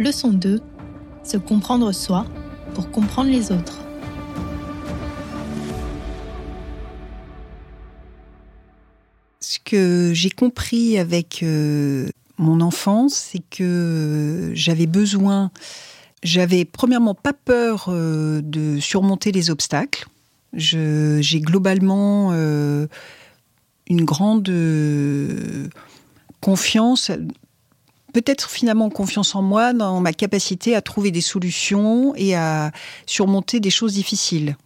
Leçon 0.00 0.30
2. 0.30 0.62
Se 1.24 1.36
comprendre 1.36 1.92
soi 1.92 2.24
pour 2.74 2.90
comprendre 2.90 3.30
les 3.30 3.52
autres. 3.52 3.78
Ce 9.40 9.58
que 9.62 10.12
j'ai 10.14 10.30
compris 10.30 10.98
avec 10.98 11.42
euh, 11.42 12.08
mon 12.38 12.62
enfance, 12.62 13.12
c'est 13.12 13.42
que 13.50 14.52
j'avais 14.54 14.86
besoin, 14.86 15.50
j'avais 16.22 16.64
premièrement 16.64 17.14
pas 17.14 17.34
peur 17.34 17.88
euh, 17.88 18.40
de 18.42 18.80
surmonter 18.80 19.32
les 19.32 19.50
obstacles. 19.50 20.06
J'ai 20.54 21.40
globalement 21.42 22.30
euh, 22.32 22.86
une 23.86 24.06
grande 24.06 24.50
confiance, 26.40 27.12
peut-être 28.12 28.50
finalement 28.50 28.90
confiance 28.90 29.34
en 29.34 29.42
moi, 29.42 29.72
dans 29.72 30.00
ma 30.00 30.12
capacité 30.12 30.74
à 30.74 30.82
trouver 30.82 31.10
des 31.10 31.20
solutions 31.20 32.14
et 32.16 32.34
à 32.34 32.72
surmonter 33.06 33.60
des 33.60 33.70
choses 33.70 33.94
difficiles. 33.94 34.56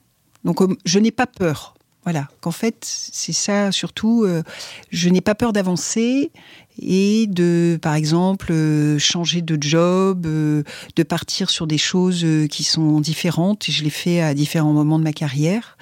Donc 0.45 0.61
je 0.85 0.99
n'ai 0.99 1.11
pas 1.11 1.27
peur. 1.27 1.75
Voilà, 2.05 2.29
qu'en 2.43 2.51
fait, 2.51 2.77
c'est 2.83 3.33
ça 3.33 3.73
surtout, 3.73 4.25
euh, 4.25 4.43
je 4.91 5.09
n'ai 5.09 5.23
pas 5.23 5.35
peur 5.35 5.55
d'avancer 5.55 6.31
et 6.79 7.27
de, 7.29 7.79
par 7.81 7.95
exemple, 7.95 8.53
euh, 8.53 8.99
changer 8.99 9.41
de 9.41 9.57
job, 9.61 10.27
euh, 10.27 10.65
de 10.97 11.03
partir 11.03 11.49
sur 11.49 11.67
des 11.67 11.79
choses 11.79 12.27
qui 12.51 12.63
sont 12.63 13.01
différentes. 13.01 13.71
Je 13.71 13.83
l'ai 13.83 13.91
fait 13.91 14.21
à 14.21 14.35
différents 14.35 14.75
moments 14.75 14.99
de 14.99 15.05
ma 15.05 15.15
carrière. 15.15 15.79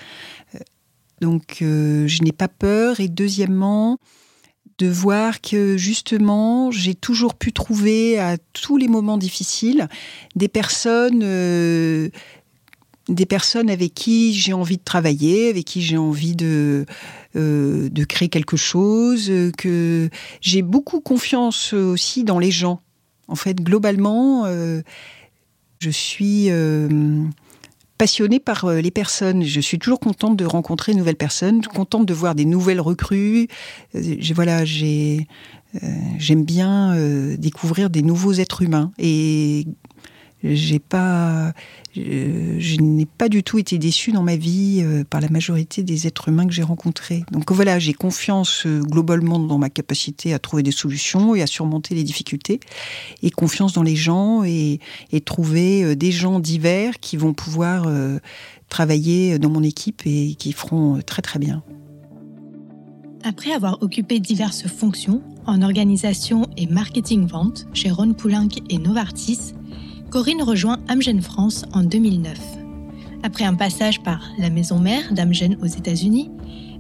Donc, 1.20 1.56
je 1.60 2.22
n'ai 2.22 2.32
pas 2.32 2.48
peur. 2.48 3.00
Et 3.00 3.08
deuxièmement, 3.08 3.98
de 4.78 4.88
voir 4.88 5.40
que 5.40 5.76
justement, 5.76 6.70
j'ai 6.70 6.94
toujours 6.94 7.34
pu 7.34 7.52
trouver 7.52 8.18
à 8.18 8.36
tous 8.52 8.76
les 8.76 8.88
moments 8.88 9.18
difficiles 9.18 9.88
des 10.34 10.48
personnes 10.48 12.10
des 13.08 13.26
personnes 13.26 13.70
avec 13.70 13.94
qui 13.94 14.34
j'ai 14.34 14.52
envie 14.52 14.76
de 14.76 14.82
travailler, 14.84 15.50
avec 15.50 15.64
qui 15.64 15.82
j'ai 15.82 15.96
envie 15.96 16.36
de, 16.36 16.86
euh, 17.36 17.88
de 17.88 18.04
créer 18.04 18.28
quelque 18.28 18.56
chose, 18.56 19.30
que 19.58 20.08
j'ai 20.40 20.62
beaucoup 20.62 21.00
confiance 21.00 21.72
aussi 21.72 22.24
dans 22.24 22.38
les 22.38 22.50
gens. 22.50 22.80
En 23.28 23.34
fait, 23.34 23.60
globalement, 23.60 24.44
euh, 24.46 24.82
je 25.80 25.90
suis 25.90 26.50
euh, 26.50 26.88
passionnée 28.02 28.40
par 28.40 28.68
les 28.68 28.90
personnes. 28.90 29.44
Je 29.44 29.60
suis 29.60 29.78
toujours 29.78 30.00
contente 30.00 30.36
de 30.36 30.44
rencontrer 30.44 30.90
de 30.90 30.98
nouvelles 30.98 31.14
personnes, 31.14 31.62
contente 31.62 32.04
de 32.04 32.12
voir 32.12 32.34
des 32.34 32.44
nouvelles 32.44 32.80
recrues. 32.80 33.46
voilà, 34.34 34.64
j'ai 34.64 35.28
j'aime 36.18 36.44
bien 36.44 36.96
découvrir 37.38 37.90
des 37.90 38.02
nouveaux 38.02 38.32
êtres 38.32 38.62
humains 38.62 38.90
et 38.98 39.68
pas, 40.88 41.52
je, 41.94 42.80
n'ai 42.80 43.06
pas 43.06 43.28
du 43.28 43.42
tout 43.42 43.58
été 43.58 43.78
déçue 43.78 44.12
dans 44.12 44.22
ma 44.22 44.36
vie 44.36 44.82
euh, 44.82 45.04
par 45.04 45.20
la 45.20 45.28
majorité 45.28 45.82
des 45.82 46.06
êtres 46.06 46.28
humains 46.28 46.46
que 46.46 46.52
j'ai 46.52 46.62
rencontrés. 46.62 47.24
Donc 47.30 47.52
voilà, 47.52 47.78
j'ai 47.78 47.92
confiance 47.92 48.64
euh, 48.66 48.80
globalement 48.80 49.38
dans 49.38 49.58
ma 49.58 49.70
capacité 49.70 50.34
à 50.34 50.38
trouver 50.38 50.62
des 50.62 50.72
solutions 50.72 51.34
et 51.34 51.42
à 51.42 51.46
surmonter 51.46 51.94
les 51.94 52.04
difficultés, 52.04 52.60
et 53.22 53.30
confiance 53.30 53.72
dans 53.72 53.82
les 53.82 53.96
gens 53.96 54.42
et, 54.44 54.80
et 55.12 55.20
trouver 55.20 55.84
euh, 55.84 55.96
des 55.96 56.12
gens 56.12 56.40
divers 56.40 56.98
qui 57.00 57.16
vont 57.16 57.34
pouvoir 57.34 57.86
travailler 58.68 59.38
dans 59.38 59.50
mon 59.50 59.62
équipe 59.62 60.02
et 60.06 60.34
qui 60.34 60.52
feront 60.52 61.00
très 61.04 61.22
très 61.22 61.38
bien. 61.38 61.62
Après 63.24 63.52
avoir 63.52 63.82
occupé 63.82 64.18
diverses 64.18 64.66
fonctions 64.66 65.22
en 65.46 65.62
organisation 65.62 66.46
et 66.56 66.66
marketing 66.66 67.26
vente 67.26 67.66
chez 67.72 67.90
Ron 67.90 68.14
Poulenc 68.14 68.48
et 68.68 68.78
Novartis, 68.78 69.54
Corinne 70.12 70.42
rejoint 70.42 70.78
Amgen 70.90 71.22
France 71.22 71.64
en 71.72 71.84
2009. 71.84 72.38
Après 73.22 73.44
un 73.44 73.54
passage 73.54 74.02
par 74.02 74.20
la 74.36 74.50
maison 74.50 74.78
mère 74.78 75.10
d'Amgen 75.14 75.56
aux 75.62 75.66
États-Unis, 75.66 76.30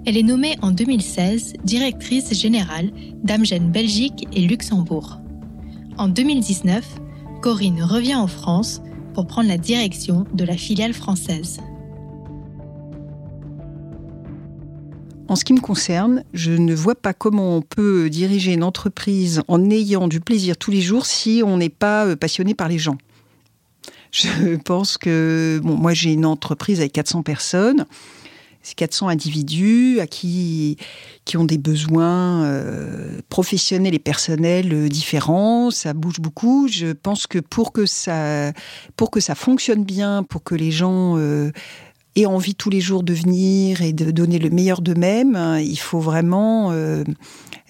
elle 0.04 0.18
est 0.18 0.22
nommée 0.22 0.56
en 0.60 0.70
2016 0.70 1.54
directrice 1.64 2.38
générale 2.38 2.92
d'Amgen 3.24 3.70
Belgique 3.72 4.28
et 4.34 4.42
Luxembourg. 4.42 5.18
En 5.96 6.08
2019, 6.08 6.84
Corinne 7.40 7.82
revient 7.82 8.16
en 8.16 8.26
France 8.26 8.82
pour 9.14 9.26
prendre 9.26 9.48
la 9.48 9.56
direction 9.56 10.26
de 10.34 10.44
la 10.44 10.58
filiale 10.58 10.92
française. 10.92 11.58
En 15.28 15.36
ce 15.36 15.46
qui 15.46 15.54
me 15.54 15.60
concerne, 15.60 16.22
je 16.34 16.52
ne 16.52 16.74
vois 16.74 16.96
pas 16.96 17.14
comment 17.14 17.56
on 17.56 17.62
peut 17.62 18.10
diriger 18.10 18.52
une 18.52 18.62
entreprise 18.62 19.40
en 19.48 19.70
ayant 19.70 20.06
du 20.06 20.20
plaisir 20.20 20.58
tous 20.58 20.70
les 20.70 20.82
jours 20.82 21.06
si 21.06 21.42
on 21.42 21.56
n'est 21.56 21.70
pas 21.70 22.04
euh, 22.04 22.16
passionné 22.16 22.52
par 22.52 22.68
les 22.68 22.76
gens. 22.76 22.98
Je 24.12 24.56
pense 24.64 24.98
que, 24.98 25.60
bon, 25.62 25.74
moi 25.74 25.94
j'ai 25.94 26.12
une 26.12 26.26
entreprise 26.26 26.78
avec 26.78 26.92
400 26.92 27.22
personnes. 27.22 27.86
C'est 28.64 28.76
400 28.76 29.08
individus 29.08 29.98
à 29.98 30.06
qui, 30.06 30.76
qui 31.24 31.36
ont 31.36 31.44
des 31.44 31.58
besoins 31.58 32.44
euh, 32.44 33.18
professionnels 33.28 33.94
et 33.94 33.98
personnels 33.98 34.72
euh, 34.72 34.88
différents. 34.88 35.72
Ça 35.72 35.94
bouge 35.94 36.20
beaucoup. 36.20 36.68
Je 36.68 36.92
pense 36.92 37.26
que 37.26 37.40
pour 37.40 37.72
que 37.72 37.86
ça, 37.86 38.52
pour 38.94 39.10
que 39.10 39.18
ça 39.18 39.34
fonctionne 39.34 39.82
bien, 39.82 40.22
pour 40.22 40.44
que 40.44 40.54
les 40.54 40.70
gens 40.70 41.18
euh, 41.18 41.50
aient 42.14 42.26
envie 42.26 42.54
tous 42.54 42.70
les 42.70 42.80
jours 42.80 43.02
de 43.02 43.12
venir 43.12 43.82
et 43.82 43.92
de 43.92 44.12
donner 44.12 44.38
le 44.38 44.50
meilleur 44.50 44.80
d'eux-mêmes, 44.80 45.34
hein, 45.34 45.58
il 45.58 45.78
faut 45.78 46.00
vraiment 46.00 46.70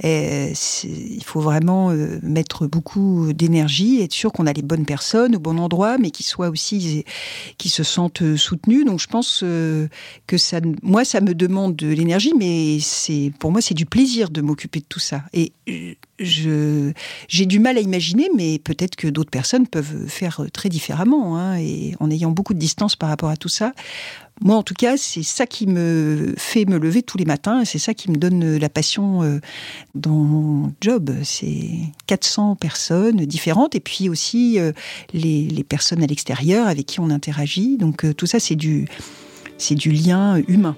il 0.03 1.23
faut 1.25 1.41
vraiment 1.41 1.91
euh, 1.91 2.19
mettre 2.23 2.67
beaucoup 2.67 3.33
d'énergie, 3.33 4.01
être 4.03 4.13
sûr 4.13 4.33
qu'on 4.33 4.47
a 4.47 4.53
les 4.53 4.63
bonnes 4.63 4.87
personnes 4.87 5.37
au 5.37 5.39
bon 5.39 5.59
endroit, 5.59 5.99
mais 5.99 6.11
qui 6.11 6.23
soient 6.23 6.49
aussi, 6.49 7.05
qui 7.59 7.69
se 7.69 7.83
sentent 7.83 8.37
soutenus. 8.37 8.85
Donc 8.85 9.01
je 9.01 9.07
pense 9.07 9.43
euh, 9.43 9.89
que 10.27 10.39
ça, 10.39 10.61
moi, 10.83 11.05
ça 11.05 11.21
me 11.21 11.35
demande 11.35 11.77
de 11.77 11.89
l'énergie, 11.89 12.33
mais 12.39 12.79
c'est, 12.81 13.33
pour 13.39 13.53
moi, 13.53 13.61
c'est 13.61 13.75
du 13.75 13.87
plaisir 13.87 14.31
de 14.31 14.41
m'occuper 14.41 14.81
de 14.81 14.87
tout 14.89 15.01
ça. 15.01 15.23
Et 15.33 15.53
j'ai 16.19 17.47
du 17.47 17.59
mal 17.59 17.77
à 17.79 17.81
imaginer, 17.81 18.29
mais 18.37 18.59
peut-être 18.59 18.97
que 18.97 19.09
d'autres 19.09 19.31
personnes 19.31 19.67
peuvent 19.67 20.07
faire 20.09 20.47
très 20.53 20.69
différemment, 20.69 21.37
hein, 21.37 21.57
et 21.59 21.95
en 22.01 22.11
ayant 22.11 22.31
beaucoup 22.31 22.55
de 22.55 22.59
distance 22.59 22.97
par 22.97 23.09
rapport 23.09 23.31
à 23.31 23.37
tout 23.37 23.49
ça. 23.49 23.73
Moi, 24.41 24.57
en 24.57 24.63
tout 24.63 24.75
cas, 24.75 24.97
c'est 24.97 25.23
ça 25.23 25.47
qui 25.47 25.67
me 25.67 26.35
fait 26.37 26.65
me 26.65 26.79
lever 26.79 27.03
tous 27.03 27.19
les 27.19 27.25
matins 27.25 27.65
c'est 27.65 27.79
ça 27.79 27.95
qui 27.95 28.11
me 28.11 28.17
donne 28.17 28.57
la 28.57 28.69
passion 28.69 29.23
euh, 29.23 29.41
dans 29.95 30.11
mon 30.11 30.73
job. 30.81 31.11
C'est 31.23 31.71
400 32.07 32.57
personnes 32.57 33.25
différentes 33.27 33.75
et 33.75 33.81
puis 33.81 34.09
aussi 34.09 34.59
euh, 34.59 34.73
les, 35.13 35.65
personnes 35.69 36.03
à 36.03 36.07
l'extérieur 36.07 36.67
avec 36.67 36.87
qui 36.87 37.01
on 37.01 37.11
interagit. 37.11 37.77
Donc 37.77 38.05
euh, 38.05 38.13
tout 38.13 38.27
ça, 38.27 38.41
c'est 38.41 38.57
du, 38.57 38.89
c'est 39.59 39.75
du 39.75 39.91
lien 39.91 40.37
humain. 40.49 40.77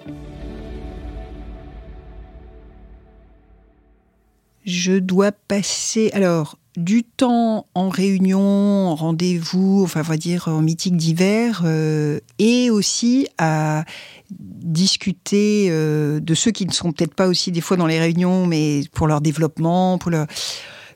Je 4.64 4.92
dois 4.92 5.32
passer. 5.32 6.10
Alors, 6.12 6.58
du 6.76 7.04
temps 7.04 7.66
en 7.74 7.88
réunion, 7.88 8.88
en 8.88 8.94
rendez-vous, 8.94 9.82
enfin, 9.84 10.00
on 10.00 10.04
va 10.04 10.16
dire 10.16 10.48
en 10.48 10.60
meeting 10.60 10.96
d'hiver, 10.96 11.62
euh, 11.64 12.20
et 12.38 12.70
aussi 12.70 13.28
à 13.38 13.84
discuter 14.30 15.68
euh, 15.70 16.20
de 16.20 16.34
ceux 16.34 16.50
qui 16.50 16.66
ne 16.66 16.72
sont 16.72 16.92
peut-être 16.92 17.14
pas 17.14 17.28
aussi 17.28 17.52
des 17.52 17.60
fois 17.60 17.76
dans 17.76 17.86
les 17.86 18.00
réunions, 18.00 18.46
mais 18.46 18.82
pour 18.92 19.06
leur 19.06 19.20
développement, 19.20 19.98
pour 19.98 20.10
leur 20.10 20.26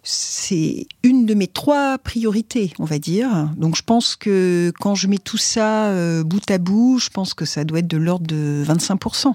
c'est 0.03 0.87
une 1.03 1.27
de 1.27 1.35
mes 1.35 1.49
trois 1.49 1.99
priorités, 1.99 2.73
on 2.79 2.85
va 2.85 2.99
dire. 2.99 3.51
Donc 3.57 3.77
je 3.77 3.83
pense 3.83 4.17
que 4.17 4.73
quand 4.81 4.95
je 4.95 5.07
mets 5.07 5.19
tout 5.19 5.37
ça 5.37 5.89
euh, 5.89 6.25
bout 6.25 6.51
à 6.51 6.59
bout, 6.59 6.99
je 6.99 7.11
pense 7.11 7.35
que 7.35 7.45
ça 7.45 7.65
doit 7.65 7.81
être 7.81 7.89
de 7.89 7.99
l'ordre 7.99 8.27
de 8.27 8.65
25%. 8.67 9.35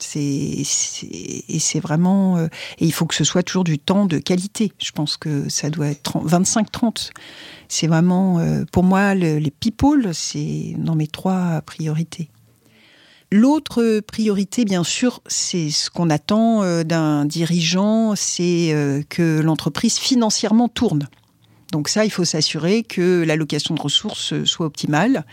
C'est, 0.00 0.20
et 1.48 1.58
c'est 1.58 1.80
vraiment. 1.80 2.36
Euh, 2.36 2.46
et 2.78 2.86
il 2.86 2.92
faut 2.92 3.06
que 3.06 3.14
ce 3.14 3.24
soit 3.24 3.42
toujours 3.42 3.64
du 3.64 3.78
temps 3.78 4.06
de 4.06 4.18
qualité. 4.18 4.72
Je 4.78 4.92
pense 4.92 5.16
que 5.16 5.48
ça 5.48 5.70
doit 5.70 5.88
être 5.88 6.18
25-30. 6.18 7.10
C'est 7.68 7.86
vraiment. 7.86 8.38
Euh, 8.38 8.64
pour 8.70 8.84
moi, 8.84 9.14
les 9.14 9.50
people, 9.50 10.10
c'est 10.14 10.74
dans 10.78 10.94
mes 10.94 11.08
trois 11.08 11.62
priorités. 11.62 12.30
L'autre 13.30 14.00
priorité, 14.00 14.64
bien 14.64 14.84
sûr, 14.84 15.20
c'est 15.26 15.70
ce 15.70 15.90
qu'on 15.90 16.08
attend 16.08 16.62
euh, 16.62 16.82
d'un 16.82 17.26
dirigeant, 17.26 18.14
c'est 18.16 19.04
que 19.10 19.40
l'entreprise 19.40 19.98
financièrement 19.98 20.68
tourne. 20.68 21.08
Donc 21.72 21.88
ça, 21.88 22.06
il 22.06 22.10
faut 22.10 22.24
s'assurer 22.24 22.82
que 22.82 23.22
l'allocation 23.26 23.74
de 23.74 23.80
ressources 23.80 24.44
soit 24.44 24.64
optimale 24.64 25.26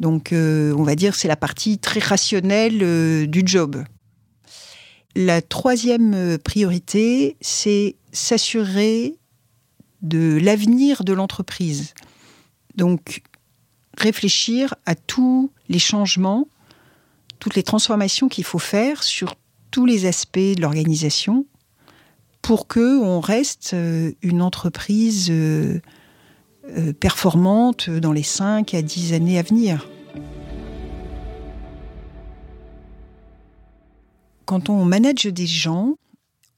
donc, 0.00 0.32
euh, 0.32 0.72
on 0.76 0.84
va 0.84 0.94
dire, 0.94 1.14
c'est 1.14 1.28
la 1.28 1.36
partie 1.36 1.78
très 1.78 2.00
rationnelle 2.00 2.80
euh, 2.82 3.26
du 3.26 3.42
job. 3.44 3.84
La 5.16 5.42
troisième 5.42 6.14
euh, 6.14 6.38
priorité, 6.38 7.36
c'est 7.40 7.96
s'assurer 8.12 9.16
de 10.02 10.38
l'avenir 10.40 11.02
de 11.02 11.12
l'entreprise. 11.12 11.94
Donc, 12.76 13.22
réfléchir 13.96 14.74
à 14.86 14.94
tous 14.94 15.50
les 15.68 15.80
changements, 15.80 16.46
toutes 17.40 17.56
les 17.56 17.64
transformations 17.64 18.28
qu'il 18.28 18.44
faut 18.44 18.60
faire 18.60 19.02
sur 19.02 19.34
tous 19.72 19.84
les 19.84 20.06
aspects 20.06 20.38
de 20.38 20.60
l'organisation 20.60 21.44
pour 22.40 22.68
que 22.68 23.00
on 23.00 23.18
reste 23.18 23.74
une 24.22 24.40
entreprise 24.40 25.32
performante 27.00 27.90
dans 27.90 28.12
les 28.12 28.22
5 28.22 28.74
à 28.74 28.82
10 28.82 29.14
années 29.14 29.38
à 29.38 29.42
venir. 29.42 29.88
Quand 34.44 34.70
on 34.70 34.84
manage 34.84 35.26
des 35.26 35.46
gens, 35.46 35.96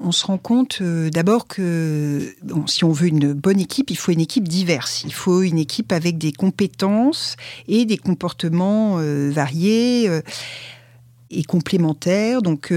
on 0.00 0.12
se 0.12 0.26
rend 0.26 0.38
compte 0.38 0.78
euh, 0.80 1.10
d'abord 1.10 1.46
que 1.46 2.34
si 2.66 2.84
on 2.84 2.92
veut 2.92 3.08
une 3.08 3.34
bonne 3.34 3.60
équipe, 3.60 3.90
il 3.90 3.96
faut 3.96 4.12
une 4.12 4.20
équipe 4.20 4.48
diverse. 4.48 5.02
Il 5.04 5.12
faut 5.12 5.42
une 5.42 5.58
équipe 5.58 5.92
avec 5.92 6.16
des 6.16 6.32
compétences 6.32 7.36
et 7.68 7.84
des 7.84 7.98
comportements 7.98 8.98
euh, 8.98 9.30
variés 9.30 10.08
euh, 10.08 10.22
et 11.30 11.44
complémentaires. 11.44 12.42
Donc 12.42 12.72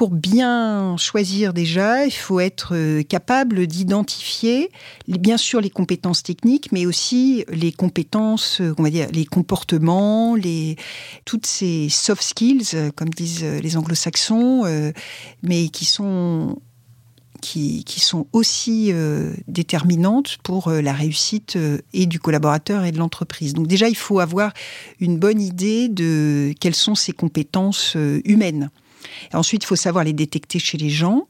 pour 0.00 0.08
bien 0.08 0.96
choisir 0.96 1.52
déjà, 1.52 2.06
il 2.06 2.10
faut 2.10 2.40
être 2.40 2.74
euh, 2.74 3.02
capable 3.02 3.66
d'identifier 3.66 4.70
bien 5.06 5.36
sûr 5.36 5.60
les 5.60 5.68
compétences 5.68 6.22
techniques, 6.22 6.72
mais 6.72 6.86
aussi 6.86 7.44
les 7.50 7.70
compétences, 7.70 8.62
euh, 8.62 8.74
on 8.78 8.82
va 8.82 8.88
dire, 8.88 9.08
les 9.12 9.26
comportements, 9.26 10.36
les, 10.36 10.76
toutes 11.26 11.44
ces 11.44 11.90
soft 11.90 12.22
skills, 12.22 12.68
euh, 12.72 12.90
comme 12.96 13.10
disent 13.10 13.44
les 13.44 13.76
anglo-saxons, 13.76 14.64
mais 15.42 15.68
qui 15.68 15.84
sont 15.84 16.56
qui, 17.42 17.84
qui, 17.84 18.00
sont 18.00 18.26
aussi 18.32 18.92
déterminantes 19.48 20.38
pour 20.42 20.70
la 20.70 20.94
réussite 20.94 21.58
et 21.92 22.06
du 22.06 22.18
collaborateur 22.20 22.84
et 22.84 22.92
de 22.92 22.98
l'entreprise. 22.98 23.52
Donc 23.52 23.66
déjà, 23.66 23.88
il 23.88 23.96
faut 23.96 24.18
avoir 24.20 24.52
une 24.98 25.18
bonne 25.18 25.42
idée 25.42 25.88
de 25.88 26.54
quelles 26.58 26.74
sont 26.74 26.94
ces 26.94 27.12
compétences 27.12 27.96
humaines 28.24 28.70
ensuite, 29.32 29.64
il 29.64 29.66
faut 29.66 29.76
savoir 29.76 30.04
les 30.04 30.12
détecter 30.12 30.58
chez 30.58 30.78
les 30.78 30.90
gens. 30.90 31.28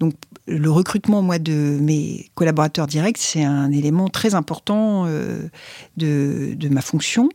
Donc, 0.00 0.14
le 0.46 0.70
recrutement, 0.70 1.22
moi, 1.22 1.38
de 1.38 1.78
mes 1.80 2.30
collaborateurs 2.34 2.86
directs, 2.86 3.18
c'est 3.18 3.44
un 3.44 3.70
élément 3.70 4.08
très 4.08 4.34
important 4.34 5.04
euh, 5.06 5.48
de, 5.96 6.68
ma 6.68 6.82
fonction. 6.82 7.28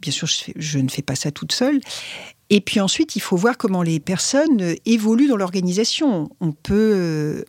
Bien 0.00 0.12
sûr, 0.12 0.28
je, 0.28 0.52
je, 0.56 0.78
ne 0.78 0.88
fais 0.88 1.02
pas 1.02 1.16
ça 1.16 1.30
toute 1.30 1.52
seule. 1.52 1.80
Et 2.50 2.60
puis 2.60 2.80
ensuite, 2.80 3.16
il 3.16 3.20
faut 3.20 3.36
voir 3.36 3.58
comment 3.58 3.82
les 3.82 4.00
personnes 4.00 4.74
évoluent 4.86 5.28
dans 5.28 5.36
l'organisation. 5.36 6.30
On 6.40 6.52
peut 6.52 6.92
euh, 6.94 7.44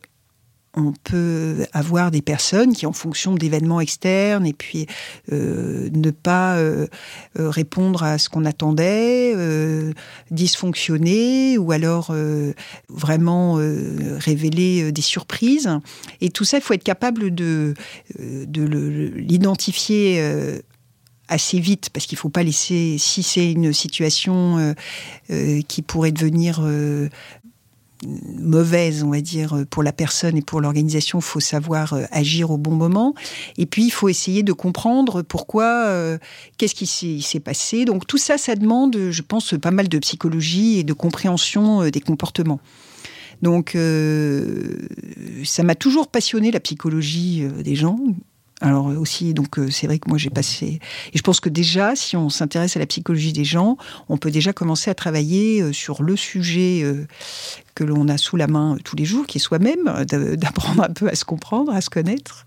on 0.76 0.92
peut 0.92 1.66
avoir 1.72 2.10
des 2.10 2.22
personnes 2.22 2.72
qui, 2.74 2.86
en 2.86 2.92
fonction 2.92 3.34
d'événements 3.34 3.80
externes, 3.80 4.46
et 4.46 4.52
puis 4.52 4.86
euh, 5.32 5.88
ne 5.92 6.10
pas 6.10 6.56
euh, 6.56 6.86
euh, 7.38 7.50
répondre 7.50 8.04
à 8.04 8.18
ce 8.18 8.28
qu'on 8.28 8.44
attendait, 8.44 9.34
dysfonctionner, 10.30 11.58
ou 11.58 11.72
alors 11.72 12.14
vraiment 12.88 13.54
révéler 13.54 14.92
des 14.92 15.02
surprises. 15.02 15.68
Et 16.20 16.30
tout 16.30 16.44
ça, 16.44 16.58
il 16.58 16.62
faut 16.62 16.74
être 16.74 16.84
capable 16.84 17.34
de, 17.34 17.74
de 18.18 18.62
l'identifier 19.16 20.22
assez 21.28 21.60
vite 21.60 21.90
parce 21.90 22.06
qu'il 22.06 22.16
ne 22.16 22.20
faut 22.20 22.28
pas 22.28 22.42
laisser 22.42 22.96
si 22.98 23.22
c'est 23.22 23.52
une 23.52 23.72
situation 23.72 24.74
qui 25.68 25.82
pourrait 25.82 26.12
devenir 26.12 26.60
mauvaise, 28.06 29.02
on 29.02 29.10
va 29.10 29.20
dire, 29.20 29.64
pour 29.70 29.82
la 29.82 29.92
personne 29.92 30.36
et 30.36 30.42
pour 30.42 30.60
l'organisation, 30.60 31.18
il 31.18 31.24
faut 31.24 31.40
savoir 31.40 31.92
euh, 31.92 32.04
agir 32.10 32.50
au 32.50 32.58
bon 32.58 32.72
moment. 32.72 33.14
Et 33.58 33.66
puis, 33.66 33.84
il 33.84 33.90
faut 33.90 34.08
essayer 34.08 34.42
de 34.42 34.52
comprendre 34.52 35.22
pourquoi, 35.22 35.86
euh, 35.86 36.18
qu'est-ce 36.56 36.74
qui 36.74 37.20
s'est 37.22 37.40
passé. 37.40 37.84
Donc, 37.84 38.06
tout 38.06 38.18
ça, 38.18 38.38
ça 38.38 38.56
demande, 38.56 39.10
je 39.10 39.22
pense, 39.22 39.54
pas 39.60 39.70
mal 39.70 39.88
de 39.88 39.98
psychologie 39.98 40.78
et 40.78 40.84
de 40.84 40.92
compréhension 40.92 41.82
euh, 41.82 41.90
des 41.90 42.00
comportements. 42.00 42.60
Donc, 43.42 43.74
ça 45.44 45.62
m'a 45.62 45.74
toujours 45.74 46.08
passionné 46.08 46.50
la 46.50 46.60
psychologie 46.60 47.48
des 47.64 47.74
gens. 47.74 47.98
Alors 48.60 48.86
aussi, 48.86 49.32
donc 49.32 49.58
c'est 49.70 49.86
vrai 49.86 49.98
que 49.98 50.08
moi 50.08 50.18
j'ai 50.18 50.28
passé. 50.28 50.80
Et 51.12 51.18
je 51.18 51.22
pense 51.22 51.40
que 51.40 51.48
déjà, 51.48 51.96
si 51.96 52.16
on 52.16 52.28
s'intéresse 52.28 52.76
à 52.76 52.78
la 52.78 52.86
psychologie 52.86 53.32
des 53.32 53.44
gens, 53.44 53.78
on 54.08 54.18
peut 54.18 54.30
déjà 54.30 54.52
commencer 54.52 54.90
à 54.90 54.94
travailler 54.94 55.72
sur 55.72 56.02
le 56.02 56.14
sujet 56.16 56.84
que 57.80 57.84
l'on 57.84 58.08
a 58.08 58.18
sous 58.18 58.36
la 58.36 58.46
main 58.46 58.76
tous 58.84 58.94
les 58.94 59.06
jours, 59.06 59.26
qui 59.26 59.38
est 59.38 59.40
soi-même, 59.40 59.88
euh, 59.88 60.04
d'apprendre 60.36 60.82
un 60.82 60.92
peu 60.92 61.08
à 61.08 61.14
se 61.14 61.24
comprendre, 61.24 61.72
à 61.72 61.80
se 61.80 61.90
connaître. 61.90 62.46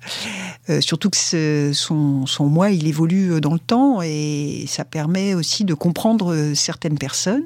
Euh, 0.69 0.79
surtout 0.81 1.09
que 1.09 1.71
son, 1.73 2.25
moi, 2.41 2.69
il 2.69 2.87
évolue 2.87 3.41
dans 3.41 3.53
le 3.53 3.59
temps 3.59 4.01
et 4.03 4.65
ça 4.67 4.85
permet 4.85 5.33
aussi 5.33 5.65
de 5.65 5.73
comprendre 5.73 6.33
euh, 6.33 6.53
certaines 6.53 6.97
personnes. 6.97 7.43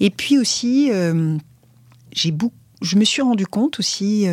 Et 0.00 0.10
puis 0.10 0.38
aussi, 0.38 0.90
j'ai 2.12 2.34
je 2.80 2.96
me 2.96 3.04
suis 3.04 3.22
rendu 3.22 3.46
compte 3.46 3.78
aussi 3.78 4.26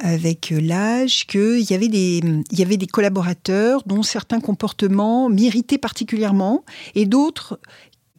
avec 0.00 0.50
l'âge 0.50 1.26
qu'il 1.26 1.62
y 1.68 1.74
avait 1.74 1.88
des 1.88 2.20
il 2.50 2.58
y 2.58 2.62
avait 2.62 2.76
des 2.76 2.86
collaborateurs 2.86 3.82
dont 3.86 4.02
certains 4.02 4.40
comportements 4.40 5.28
m'irritaient 5.28 5.78
particulièrement 5.78 6.64
et 6.94 7.06
d'autres 7.06 7.58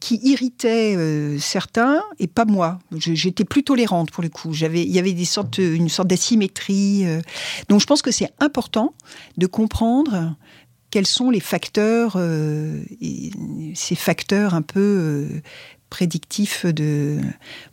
qui 0.00 0.20
irritait 0.22 0.94
euh, 0.96 1.38
certains 1.38 2.02
et 2.18 2.26
pas 2.26 2.44
moi. 2.44 2.78
J'étais 2.96 3.44
plus 3.44 3.64
tolérante 3.64 4.10
pour 4.10 4.22
le 4.22 4.28
coup. 4.28 4.52
J'avais, 4.52 4.82
il 4.82 4.90
y 4.90 4.98
avait 4.98 5.24
sortes, 5.24 5.58
une 5.58 5.88
sorte 5.88 6.08
d'asymétrie. 6.08 7.06
Euh. 7.06 7.20
Donc 7.68 7.80
je 7.80 7.86
pense 7.86 8.02
que 8.02 8.10
c'est 8.10 8.30
important 8.38 8.94
de 9.36 9.46
comprendre 9.46 10.36
quels 10.90 11.06
sont 11.06 11.30
les 11.30 11.40
facteurs, 11.40 12.14
euh, 12.16 12.82
ces 13.74 13.94
facteurs 13.94 14.54
un 14.54 14.62
peu 14.62 15.28
prédictif 15.90 16.66
de, 16.66 17.18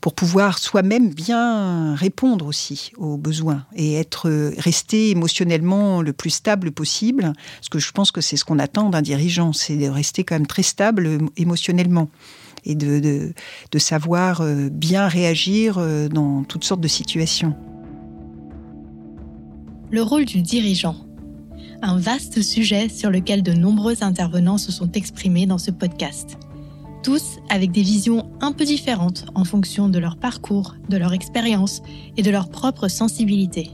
pour 0.01 0.13
pouvoir 0.13 0.57
soi-même 0.57 1.13
bien 1.13 1.95
répondre 1.95 2.45
aussi 2.45 2.91
aux 2.97 3.17
besoins 3.17 3.65
et 3.75 3.95
être 3.95 4.29
resté 4.57 5.09
émotionnellement 5.09 6.01
le 6.01 6.13
plus 6.13 6.29
stable 6.29 6.71
possible. 6.71 7.33
Parce 7.57 7.69
que 7.69 7.79
je 7.79 7.91
pense 7.91 8.11
que 8.11 8.21
c'est 8.21 8.37
ce 8.37 8.45
qu'on 8.45 8.59
attend 8.59 8.89
d'un 8.89 9.01
dirigeant, 9.01 9.53
c'est 9.53 9.77
de 9.77 9.87
rester 9.87 10.23
quand 10.23 10.35
même 10.35 10.47
très 10.47 10.63
stable 10.63 11.19
émotionnellement 11.37 12.09
et 12.65 12.75
de, 12.75 13.33
de 13.71 13.79
savoir 13.79 14.41
euh, 14.41 14.69
bien 14.69 15.07
réagir 15.07 15.77
euh, 15.77 16.07
dans 16.07 16.43
toutes 16.43 16.63
sortes 16.63 16.81
de 16.81 16.87
situations. 16.87 17.55
Le 19.91 20.01
rôle 20.01 20.25
du 20.25 20.41
dirigeant. 20.41 20.95
Un 21.81 21.99
vaste 21.99 22.41
sujet 22.41 22.89
sur 22.89 23.11
lequel 23.11 23.43
de 23.43 23.53
nombreux 23.53 24.03
intervenants 24.03 24.57
se 24.57 24.71
sont 24.71 24.91
exprimés 24.93 25.45
dans 25.45 25.59
ce 25.59 25.71
podcast 25.71 26.37
tous 27.05 27.37
avec 27.49 27.71
des 27.71 27.83
visions 27.83 28.31
un 28.41 28.51
peu 28.51 28.65
différentes 28.65 29.27
en 29.35 29.43
fonction 29.43 29.89
de 29.89 29.99
leur 29.99 30.17
parcours, 30.17 30.75
de 30.89 30.97
leur 30.97 31.13
expérience 31.13 31.83
et 32.17 32.23
de 32.23 32.31
leur 32.31 32.49
propre 32.49 32.87
sensibilité. 32.87 33.69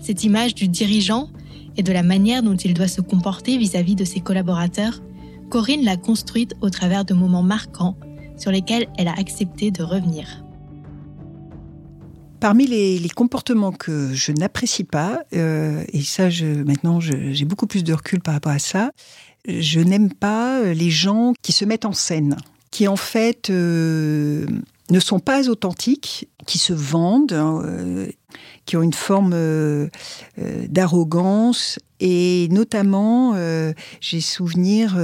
Cette 0.00 0.24
image 0.24 0.54
du 0.54 0.68
dirigeant 0.68 1.28
et 1.76 1.82
de 1.82 1.92
la 1.92 2.02
manière 2.02 2.42
dont 2.42 2.56
il 2.56 2.72
doit 2.72 2.88
se 2.88 3.02
comporter 3.02 3.58
vis-à-vis 3.58 3.94
de 3.94 4.06
ses 4.06 4.20
collaborateurs, 4.20 5.02
Corinne 5.50 5.84
l'a 5.84 5.98
construite 5.98 6.54
au 6.62 6.70
travers 6.70 7.04
de 7.04 7.12
moments 7.12 7.42
marquants 7.42 7.94
sur 8.38 8.50
lesquels 8.50 8.88
elle 8.96 9.08
a 9.08 9.18
accepté 9.18 9.70
de 9.70 9.82
revenir. 9.82 10.42
Parmi 12.40 12.66
les, 12.66 13.06
comportements 13.10 13.72
que 13.72 14.14
je 14.14 14.32
n'apprécie 14.32 14.84
pas, 14.84 15.20
euh, 15.34 15.84
et 15.92 16.00
ça, 16.00 16.28
maintenant, 16.64 17.00
j'ai 17.00 17.44
beaucoup 17.44 17.66
plus 17.66 17.84
de 17.84 17.92
recul 17.92 18.22
par 18.22 18.32
rapport 18.32 18.52
à 18.52 18.58
ça, 18.58 18.92
je 19.46 19.78
n'aime 19.80 20.10
pas 20.10 20.72
les 20.72 20.90
gens 20.90 21.34
qui 21.42 21.52
se 21.52 21.66
mettent 21.66 21.84
en 21.84 21.92
scène 21.92 22.38
qui 22.72 22.88
en 22.88 22.96
fait 22.96 23.50
euh, 23.50 24.46
ne 24.90 24.98
sont 24.98 25.20
pas 25.20 25.48
authentiques, 25.48 26.28
qui 26.46 26.58
se 26.58 26.72
vendent, 26.72 27.34
hein, 27.34 27.62
euh, 27.64 28.06
qui 28.66 28.76
ont 28.76 28.82
une 28.82 28.94
forme 28.94 29.34
euh, 29.34 29.88
d'arrogance. 30.36 31.78
Et 32.00 32.48
notamment, 32.50 33.36
j'ai 34.00 34.20
souvenir 34.20 34.98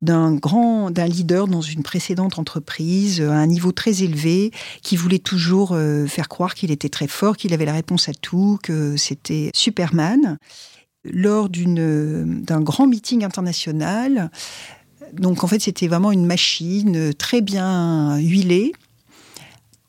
d'un 0.00 0.34
grand, 0.34 0.90
d'un 0.90 1.06
leader 1.06 1.46
dans 1.46 1.60
une 1.60 1.84
précédente 1.84 2.40
entreprise, 2.40 3.20
à 3.20 3.34
un 3.34 3.46
niveau 3.46 3.70
très 3.70 4.02
élevé, 4.02 4.50
qui 4.82 4.96
voulait 4.96 5.20
toujours 5.20 5.78
faire 6.08 6.28
croire 6.28 6.56
qu'il 6.56 6.72
était 6.72 6.88
très 6.88 7.06
fort, 7.06 7.36
qu'il 7.36 7.54
avait 7.54 7.66
la 7.66 7.74
réponse 7.74 8.08
à 8.08 8.14
tout, 8.14 8.58
que 8.64 8.96
c'était 8.96 9.52
Superman. 9.54 10.38
Lors 11.04 11.48
d'un 11.48 12.60
grand 12.60 12.88
meeting 12.88 13.22
international, 13.22 14.28
donc 15.12 15.44
en 15.44 15.46
fait, 15.46 15.60
c'était 15.60 15.88
vraiment 15.88 16.12
une 16.12 16.26
machine 16.26 17.12
très 17.14 17.40
bien 17.40 18.16
huilée. 18.18 18.72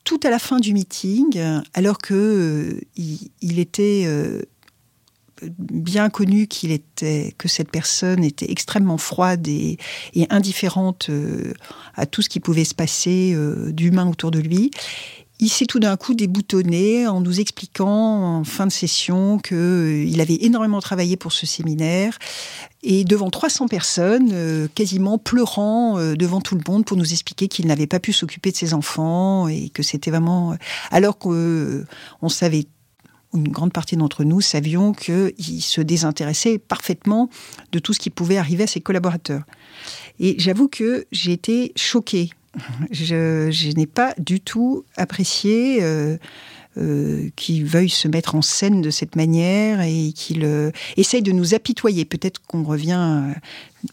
Tout 0.03 0.19
à 0.23 0.29
la 0.29 0.37
fin 0.37 0.59
du 0.59 0.73
meeting, 0.73 1.39
alors 1.73 1.97
que 1.97 2.13
euh, 2.13 2.81
il, 3.41 3.59
était 3.59 4.03
euh, 4.05 4.41
bien 5.41 6.09
connu 6.09 6.47
qu'il 6.47 6.71
était 6.71 7.33
que 7.37 7.47
cette 7.47 7.71
personne 7.71 8.21
était 8.21 8.51
extrêmement 8.51 8.97
froide 8.97 9.47
et, 9.47 9.77
indifférente 10.29 11.07
euh, 11.09 11.53
à 11.95 12.05
tout 12.05 12.21
ce 12.21 12.27
qui 12.27 12.41
pouvait 12.41 12.65
se 12.65 12.75
passer 12.75 13.33
d'humain 13.69 14.09
autour 14.09 14.31
de 14.31 14.39
lui 14.39 14.71
il 15.39 15.49
s'est 15.49 15.65
tout 15.65 15.79
d'un 15.79 15.97
coup 15.97 16.13
déboutonné 16.13 17.07
en 17.07 17.19
nous 17.19 17.39
expliquant 17.39 18.37
en 18.39 18.43
fin 18.43 18.67
de 18.67 18.71
session 18.71 19.39
qu'il 19.39 19.57
euh, 19.57 20.21
avait 20.21 20.37
énormément 20.41 20.79
travaillé 20.79 21.17
pour 21.17 21.33
ce 21.33 21.45
séminaire 21.45 22.17
et 22.83 23.03
devant 23.03 23.29
300 23.29 23.67
personnes, 23.67 24.29
euh, 24.31 24.67
quasiment 24.73 25.17
pleurant 25.17 25.97
euh, 25.97 26.15
devant 26.15 26.39
tout 26.39 26.55
le 26.55 26.61
monde 26.67 26.85
pour 26.85 26.97
nous 26.97 27.11
expliquer 27.11 27.47
qu'il 27.47 27.67
n'avait 27.67 27.87
pas 27.87 27.99
pu 27.99 28.13
s'occuper 28.13 28.51
de 28.51 28.57
ses 28.57 28.73
enfants 28.73 29.47
et 29.47 29.69
que 29.69 29.83
c'était 29.83 30.11
vraiment... 30.11 30.55
Alors 30.91 31.17
qu'on 31.17 31.83
savait 32.29 32.67
une 33.33 33.47
grande 33.47 33.73
partie 33.73 33.97
d'entre 33.97 34.23
nous 34.23 34.41
savions 34.41 34.93
qu'il 34.93 35.61
se 35.61 35.81
désintéressait 35.81 36.59
parfaitement 36.59 37.29
de 37.71 37.79
tout 37.79 37.93
ce 37.93 37.99
qui 37.99 38.11
pouvait 38.11 38.37
arriver 38.37 38.63
à 38.63 38.67
ses 38.67 38.79
collaborateurs. 38.79 39.43
Et 40.19 40.35
j'avoue 40.37 40.67
que 40.67 41.05
j'ai 41.11 41.31
été 41.31 41.73
choquée. 41.75 42.29
Je, 42.91 43.75
n'ai 43.75 43.87
pas 43.87 44.13
du 44.17 44.39
tout 44.39 44.85
apprécié 44.95 45.79
euh, 45.81 46.17
euh, 46.77 47.29
qu'il 47.35 47.65
veuille 47.65 47.89
se 47.89 48.07
mettre 48.07 48.35
en 48.35 48.41
scène 48.41 48.81
de 48.81 48.89
cette 48.89 49.15
manière 49.15 49.81
et 49.81 50.11
qu'il 50.13 50.45
euh, 50.45 50.71
essaye 50.97 51.21
de 51.21 51.31
nous 51.31 51.53
apitoyer. 51.53 52.05
Peut-être 52.05 52.41
qu'on 52.41 52.63
revient 52.63 52.91
à 52.91 53.23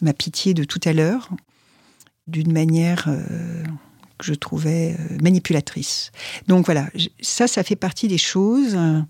ma 0.00 0.12
pitié 0.12 0.54
de 0.54 0.64
tout 0.64 0.80
à 0.84 0.92
l'heure, 0.92 1.30
d'une 2.26 2.52
manière 2.52 3.08
que 4.20 4.26
je 4.26 4.34
trouvais 4.34 4.94
euh, 4.98 5.16
manipulatrice. 5.20 6.12
Donc 6.46 6.66
voilà, 6.66 6.88
ça, 7.20 7.48
ça 7.48 7.64
fait 7.64 7.76
partie 7.76 8.06
des 8.06 8.18
choses 8.18 8.76
hein, 8.76 9.06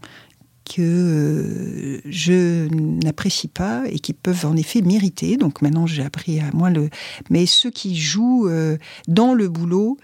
que 0.70 0.80
euh, 0.80 2.00
je 2.04 2.68
n'apprécie 3.04 3.48
pas 3.48 3.82
et 3.88 3.98
qui 3.98 4.12
peuvent 4.12 4.46
en 4.46 4.56
effet 4.56 4.82
mériter. 4.82 5.36
Donc 5.36 5.62
maintenant, 5.62 5.86
j'ai 5.86 6.04
appris 6.04 6.40
à 6.40 6.50
moi 6.52 6.70
le. 6.70 6.90
Mais 7.28 7.46
ceux 7.46 7.70
qui 7.70 7.96
jouent 7.96 8.48
euh, 8.48 8.78
dans 9.08 9.34
le 9.34 9.48
boulot, 9.48 9.98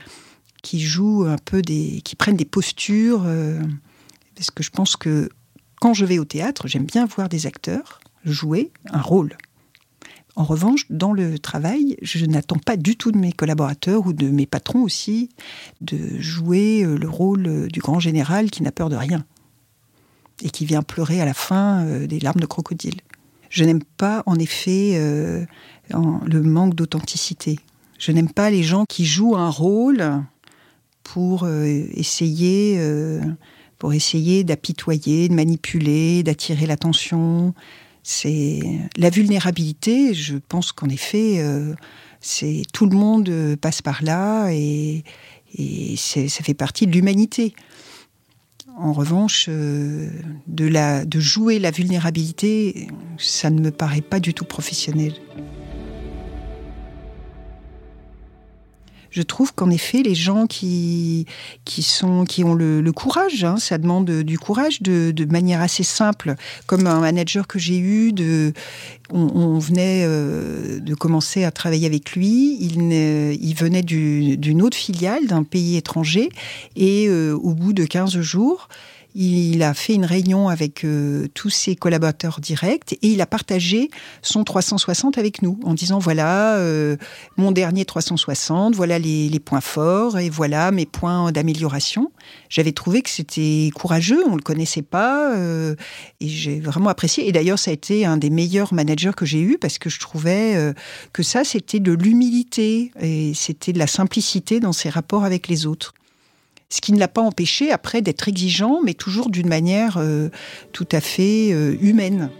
qui 0.62 0.80
jouent 0.80 1.24
un 1.26 1.38
peu 1.38 1.62
des. 1.62 2.00
qui 2.04 2.16
prennent 2.16 2.36
des 2.36 2.44
postures, 2.44 3.26
parce 4.34 4.50
que 4.50 4.62
je 4.62 4.70
pense 4.70 4.96
que 4.96 5.28
quand 5.80 5.94
je 5.94 6.04
vais 6.04 6.18
au 6.18 6.24
théâtre, 6.24 6.66
j'aime 6.66 6.84
bien 6.84 7.06
voir 7.06 7.28
des 7.28 7.46
acteurs 7.46 8.00
jouer 8.24 8.72
un 8.90 9.00
rôle. 9.00 9.36
En 10.36 10.44
revanche, 10.44 10.84
dans 10.90 11.14
le 11.14 11.38
travail, 11.38 11.96
je 12.02 12.26
n'attends 12.26 12.58
pas 12.58 12.76
du 12.76 12.96
tout 12.96 13.10
de 13.10 13.16
mes 13.16 13.32
collaborateurs 13.32 14.06
ou 14.06 14.12
de 14.12 14.28
mes 14.28 14.44
patrons 14.46 14.82
aussi 14.82 15.30
de 15.80 16.20
jouer 16.20 16.82
euh, 16.84 16.98
le 16.98 17.08
rôle 17.08 17.46
euh, 17.46 17.66
du 17.68 17.80
grand 17.80 18.00
général 18.00 18.50
qui 18.50 18.62
n'a 18.62 18.70
peur 18.70 18.90
de 18.90 18.96
rien 18.96 19.24
et 20.46 20.50
qui 20.50 20.64
vient 20.64 20.82
pleurer 20.82 21.20
à 21.20 21.24
la 21.24 21.34
fin 21.34 21.84
euh, 21.84 22.06
des 22.06 22.20
larmes 22.20 22.40
de 22.40 22.46
crocodile. 22.46 23.00
Je 23.50 23.64
n'aime 23.64 23.82
pas, 23.96 24.22
en 24.26 24.38
effet, 24.38 24.98
le 25.88 26.42
manque 26.42 26.74
d'authenticité. 26.74 27.58
Je 27.96 28.10
n'aime 28.10 28.30
pas 28.30 28.50
les 28.50 28.64
gens 28.64 28.84
qui 28.86 29.06
jouent 29.06 29.36
un 29.36 29.48
rôle 29.48 30.04
pour 31.04 31.48
essayer, 31.48 32.78
pour 33.78 33.94
essayer 33.94 34.42
d'apitoyer, 34.42 35.28
de 35.28 35.34
manipuler, 35.34 36.24
d'attirer 36.24 36.66
l'attention 36.66 37.54
c'est 38.08 38.60
la 38.96 39.10
vulnérabilité. 39.10 40.14
Je 40.14 40.36
pense 40.36 40.70
qu'en 40.70 40.88
effet, 40.88 41.40
euh, 41.40 41.74
c'est 42.20 42.62
tout 42.72 42.86
le 42.86 42.96
monde 42.96 43.28
euh, 43.28 43.56
passe 43.56 43.82
par 43.82 44.04
là 44.04 44.48
et, 44.52 45.02
ça 45.96 46.44
fait 46.44 46.54
partie 46.54 46.86
de 46.86 46.92
l'humanité. 46.92 47.54
En 48.78 48.92
revanche, 48.92 49.46
euh, 49.48 50.10
de, 50.46 51.20
jouer 51.20 51.58
la 51.58 51.70
vulnérabilité, 51.70 52.88
ça 53.16 53.48
ne 53.48 53.60
me 53.60 53.70
paraît 53.70 54.02
pas 54.02 54.20
du 54.20 54.34
tout 54.34 54.44
professionnel. 54.44 55.14
Je 59.16 59.22
trouve 59.22 59.54
qu'en 59.54 59.70
effet, 59.70 60.02
les 60.02 60.14
gens 60.14 60.46
qui, 60.46 61.24
qui, 61.64 61.82
sont, 61.82 62.26
qui 62.26 62.44
ont 62.44 62.52
le, 62.52 62.92
courage, 62.92 63.44
hein, 63.44 63.56
ça 63.56 63.78
demande 63.78 64.10
du 64.10 64.38
courage 64.38 64.82
de, 64.82 65.24
manière 65.24 65.62
assez 65.62 65.84
simple, 65.84 66.34
comme 66.66 66.86
un 66.86 67.00
manager 67.00 67.46
que 67.46 67.58
j'ai 67.58 67.78
eu, 67.78 68.12
de, 68.12 68.52
on, 69.10 69.58
venait 69.58 70.02
euh, 70.04 70.80
de 70.80 70.94
commencer 70.94 71.44
à 71.44 71.50
travailler 71.50 71.86
avec 71.86 72.12
lui, 72.12 72.58
il, 72.60 72.74
venait 73.54 73.82
d'une 73.82 74.60
autre 74.60 74.76
filiale 74.76 75.26
d'un 75.26 75.44
pays 75.44 75.78
étranger, 75.78 76.28
et 76.76 77.08
euh, 77.08 77.32
au 77.32 77.54
bout 77.54 77.72
de 77.72 77.86
15 77.86 78.20
jours, 78.20 78.68
il 79.18 79.62
a 79.62 79.72
fait 79.72 79.94
une 79.94 80.04
réunion 80.04 80.50
avec 80.50 80.84
euh, 80.84 81.26
tous 81.32 81.48
ses 81.48 81.74
collaborateurs 81.74 82.38
directs 82.38 82.92
et 83.00 83.08
il 83.08 83.22
a 83.22 83.26
partagé 83.26 83.88
son 84.20 84.44
360 84.44 85.16
avec 85.16 85.40
nous 85.40 85.58
en 85.64 85.72
disant 85.72 85.98
voilà 85.98 86.56
euh, 86.56 86.98
mon 87.38 87.50
dernier 87.50 87.86
360, 87.86 88.74
voilà 88.74 88.98
les, 88.98 89.40
points 89.40 89.62
forts 89.62 90.18
et 90.18 90.28
voilà 90.28 90.70
mes 90.70 90.84
points 90.84 91.32
d'amélioration. 91.32 92.12
J'avais 92.50 92.72
trouvé 92.72 93.00
que 93.00 93.08
c'était 93.08 93.70
courageux, 93.74 94.22
on 94.28 94.36
le 94.36 94.42
connaissait 94.42 94.82
pas 94.82 95.34
euh, 95.34 95.76
et 96.20 96.28
j'ai 96.28 96.60
vraiment 96.60 96.90
apprécié. 96.90 97.26
Et 97.26 97.32
d'ailleurs, 97.32 97.58
ça 97.58 97.70
a 97.70 97.74
été 97.74 98.04
un 98.04 98.18
des 98.18 98.28
meilleurs 98.28 98.74
managers 98.74 99.12
que 99.16 99.24
j'ai 99.24 99.40
eu 99.40 99.56
parce 99.56 99.78
que 99.78 99.88
je 99.88 99.98
trouvais 99.98 100.74
que 101.14 101.22
ça 101.22 101.42
c'était 101.42 101.80
de 101.80 101.92
l'humilité 101.92 102.92
et 103.00 103.32
c'était 103.34 103.72
de 103.72 103.78
la 103.78 103.86
simplicité 103.86 104.60
dans 104.60 104.72
ses 104.72 104.90
rapports 104.90 105.24
avec 105.24 105.48
les 105.48 105.64
autres 105.64 105.94
ce 106.68 106.80
qui 106.80 106.92
ne 106.92 106.98
l'a 106.98 107.08
pas 107.08 107.22
empêché 107.22 107.70
après 107.70 108.02
d'être 108.02 108.28
exigeant, 108.28 108.80
mais 108.82 108.94
toujours 108.94 109.30
d'une 109.30 109.48
manière 109.48 109.98
euh, 109.98 110.28
tout 110.72 110.88
à 110.92 111.00
fait 111.00 111.52
euh, 111.52 111.76
humaine. 111.80 112.30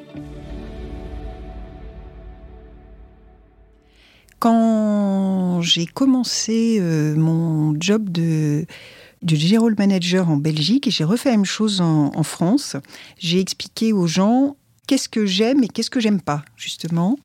Quand 4.38 5.62
j'ai 5.62 5.86
commencé 5.86 6.78
euh, 6.80 7.14
mon 7.14 7.74
job 7.80 8.10
de, 8.10 8.66
de 9.22 9.74
Manager 9.78 10.28
en 10.28 10.36
Belgique 10.36 10.88
et 10.88 10.90
j'ai 10.90 11.04
refait 11.04 11.30
la 11.30 11.36
même 11.36 11.46
chose 11.46 11.80
en, 11.80 12.22
France, 12.22 12.76
j'ai 13.18 13.40
expliqué 13.40 13.92
aux 13.92 14.06
gens 14.06 14.56
qu'est-ce 14.86 15.08
que 15.08 15.24
j'aime 15.24 15.62
et 15.64 15.68
qu'est-ce 15.68 15.90
que 15.90 16.00
j'aime 16.00 16.20
pas, 16.20 16.44
justement 16.56 17.16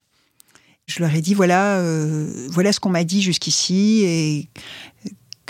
je 0.88 1.00
leur 1.00 1.15
ai 1.15 1.22
dit 1.22 1.36
voilà 1.36 1.81
voilà 2.50 2.74
ce 2.74 2.81
qu'on 2.81 2.89
m'a 2.89 3.05
dit 3.05 3.22
jusqu'ici 3.22 4.01
et 4.03 4.50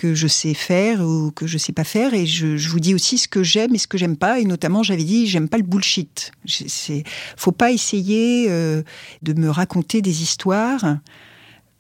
que 0.02 0.16
je 0.16 0.26
sais 0.26 0.56
faire 0.56 1.02
ou 1.02 1.30
que 1.30 1.46
je 1.46 1.60
sais 1.60 1.74
pas 1.74 1.84
faire. 1.84 2.16
Et 2.16 2.26
je, 2.26 2.58
vous 2.68 2.80
dis 2.80 2.96
aussi 2.96 3.20
ce 3.20 3.28
que 3.28 3.44
j'aime 3.44 3.76
et 3.76 3.78
ce 3.78 3.86
que 3.86 4.00
j'aime 4.00 4.18
pas. 4.18 4.40
Et 4.40 4.46
notamment, 4.46 4.82
j'avais 4.82 5.04
dit, 5.04 5.28
j'aime 5.28 5.48
pas 5.48 5.58
le 5.58 5.64
bullshit. 5.64 6.32
C'est, 6.48 7.04
faut 7.38 7.52
pas 7.52 7.72
essayer 7.72 8.48
euh, 8.50 8.82
de 9.22 9.34
me 9.34 9.48
raconter 9.48 10.02
des 10.02 10.24
histoires. 10.24 10.98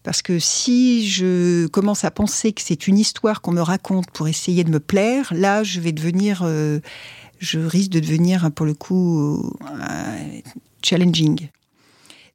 Parce 0.04 0.22
que 0.22 0.38
si 0.38 1.10
je 1.10 1.66
commence 1.66 2.06
à 2.06 2.12
penser 2.12 2.54
que 2.54 2.62
c'est 2.62 2.88
une 2.88 3.00
histoire 3.00 3.42
qu'on 3.42 3.54
me 3.54 3.62
raconte 3.62 4.12
pour 4.12 4.28
essayer 4.28 4.64
de 4.64 4.70
me 4.70 4.80
plaire, 4.80 5.34
là, 5.36 5.64
je 5.64 5.80
vais 5.80 5.92
devenir, 5.92 6.44
euh, 6.44 6.80
je 7.40 7.60
risque 7.60 7.90
de 7.90 8.00
devenir, 8.00 8.52
pour 8.52 8.68
le 8.68 8.76
coup, 8.76 9.20
euh, 9.20 10.42
challenging. 10.84 11.50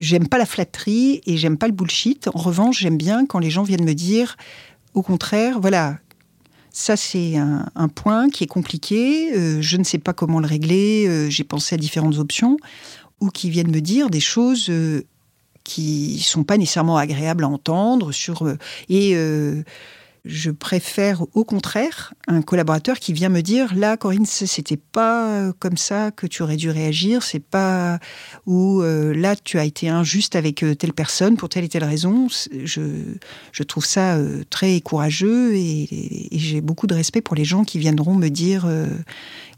J'aime 0.01 0.27
pas 0.27 0.39
la 0.39 0.47
flatterie 0.47 1.23
et 1.27 1.37
j'aime 1.37 1.59
pas 1.59 1.69
le 1.69 1.73
bullshit. 1.73 2.29
En 2.35 2.41
revanche, 2.41 2.81
j'aime 2.81 2.99
bien 2.99 3.25
quand 3.25 3.39
les 3.39 3.51
gens 3.51 3.63
viennent 3.63 3.85
me 3.85 3.95
dire 3.95 4.37
au 4.97 5.03
contraire, 5.03 5.61
voilà, 5.61 5.99
ça, 6.71 6.97
c'est 6.97 7.37
un, 7.37 7.89
point 7.89 8.29
qui 8.29 8.45
est 8.45 8.49
compliqué. 8.49 9.33
Euh, 9.35 9.63
je 9.63 9.77
ne 9.77 9.85
sais 9.85 9.99
pas 9.99 10.13
comment 10.13 10.41
le 10.41 10.47
régler. 10.47 11.07
Euh, 11.07 11.31
j'ai 11.31 11.45
pensé 11.45 11.75
à 11.75 11.79
différentes 11.79 12.17
options. 12.17 12.57
Ou 13.21 13.29
qui 13.29 13.49
viennent 13.49 13.71
me 13.71 13.81
dire 13.81 14.11
des 14.11 14.21
choses 14.21 14.69
euh, 14.69 15.03
qui 15.65 16.19
sont 16.21 16.45
pas 16.45 16.59
nécessairement 16.59 16.97
agréables 16.97 17.45
à 17.45 17.49
entendre. 17.49 18.13
Sur, 18.13 18.47
et 18.89 19.15
je 20.27 20.51
préfère 20.51 21.23
au 21.35 21.45
contraire 21.45 22.15
un 22.27 22.43
collaborateur 22.43 22.99
qui 22.99 23.13
vient 23.13 23.29
me 23.29 23.41
dire 23.41 23.75
là 23.75 23.97
Corinne 23.97 24.27
c'était 24.27 24.77
pas 24.77 25.53
comme 25.59 25.77
ça 25.77 26.11
que 26.11 26.27
tu 26.27 26.43
aurais 26.43 26.57
dû 26.57 26.71
réagir 26.71 27.23
c'est 27.23 27.41
pas 27.41 27.99
ou 28.47 28.83
euh, 28.83 29.15
là 29.15 29.37
tu 29.37 29.59
as 29.59 29.65
été 29.65 29.89
injuste 29.89 30.37
avec 30.37 30.63
euh, 30.63 30.75
telle 30.75 30.93
personne 30.93 31.37
pour 31.37 31.49
telle 31.49 31.65
et 31.65 31.69
telle 31.69 31.85
raison. 31.85 32.29
Je, 32.53 33.63
trouve 33.63 33.85
ça 33.85 34.17
euh, 34.17 34.43
très 34.51 34.81
courageux 34.81 35.55
et, 35.55 36.29
j'ai 36.33 36.61
beaucoup 36.61 36.87
de 36.87 36.95
respect 36.95 37.21
pour 37.21 37.37
les 37.37 37.45
gens 37.45 37.65
qui 37.65 37.79
viendront 37.79 38.15
me 38.15 38.29
dire 38.29 38.69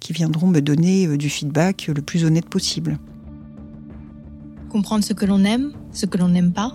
qui 0.01 0.13
viendront 0.13 0.47
me 0.47 0.61
donner 0.61 1.17
du 1.17 1.29
feedback 1.29 1.89
le 1.89 2.03
plus 2.03 2.25
honnête 2.25 2.49
possible. 2.49 2.99
Comprendre 4.71 5.05
ce 5.05 5.13
que 5.13 5.27
l'on 5.27 5.45
aime 5.45 5.73
ce 5.93 6.07
que 6.07 6.19
l'on 6.19 6.29
n'aime 6.29 6.53
pas 6.53 6.73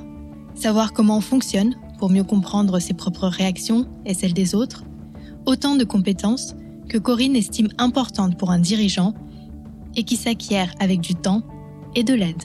savoir 0.55 0.93
comment 0.93 1.17
on 1.17 1.21
fonctionne 1.21 1.75
pour 2.03 2.11
mieux 2.11 2.25
comprendre 2.25 2.79
ses 2.79 2.93
propres 2.93 3.29
réactions 3.29 3.87
et 4.05 4.13
celles 4.13 4.33
des 4.33 4.55
autres, 4.55 4.83
autant 5.45 5.77
de 5.77 5.85
compétences 5.85 6.53
que 6.89 6.97
Corinne 6.97 7.37
estime 7.37 7.69
importantes 7.77 8.37
pour 8.37 8.51
un 8.51 8.59
dirigeant 8.59 9.13
et 9.95 10.03
qui 10.03 10.17
s'acquièrent 10.17 10.75
avec 10.81 10.99
du 10.99 11.15
temps 11.15 11.43
et 11.95 12.03
de 12.03 12.13
l'aide. 12.13 12.43